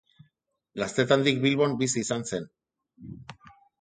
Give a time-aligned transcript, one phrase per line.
[0.81, 2.49] Gaztetandik Bilbon bizi izan zen.